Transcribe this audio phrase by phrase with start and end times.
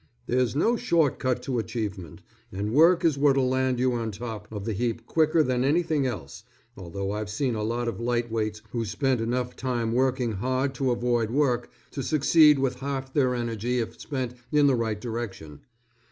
[0.25, 4.47] There's no short cut to achievement, and work is what'll land you on the top
[4.51, 6.43] of the heap quicker than anything else,
[6.75, 11.29] although I've seen a lot of lightweights who spent enough time working hard to avoid
[11.29, 15.59] work, to succeed with half their energy if spent in the right direction.